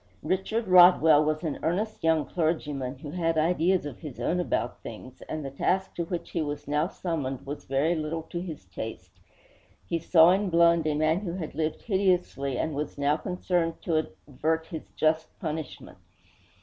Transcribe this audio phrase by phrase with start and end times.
[0.23, 5.21] Richard Rodwell was an earnest young clergyman, who had ideas of his own about things;
[5.29, 9.19] and the task to which he was now summoned was very little to his taste.
[9.87, 14.07] He saw in Blund a man who had lived hideously and was now concerned to
[14.27, 15.99] avert his just punishment.